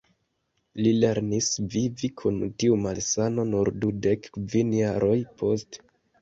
[0.85, 5.87] Li lernis vivi kun tiu malsano nur dudek kvin jaroj poste.